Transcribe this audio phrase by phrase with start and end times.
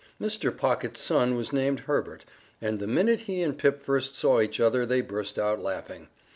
[0.19, 0.49] Mr.
[0.49, 2.25] Pocket's son was named Herbert,
[2.59, 6.07] and the minute he and Pip first saw each other they burst out laughing.